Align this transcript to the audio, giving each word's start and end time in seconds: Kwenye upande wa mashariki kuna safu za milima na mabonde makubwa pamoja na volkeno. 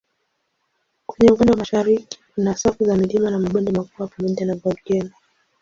Kwenye 1.05 1.31
upande 1.33 1.51
wa 1.51 1.57
mashariki 1.57 2.19
kuna 2.35 2.55
safu 2.57 2.85
za 2.85 2.97
milima 2.97 3.31
na 3.31 3.39
mabonde 3.39 3.71
makubwa 3.71 4.07
pamoja 4.07 4.45
na 4.45 4.55
volkeno. 4.55 5.09